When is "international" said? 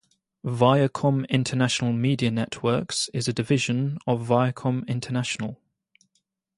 1.29-1.93, 4.87-5.61